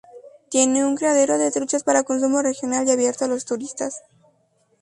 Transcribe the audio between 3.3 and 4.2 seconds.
turistas.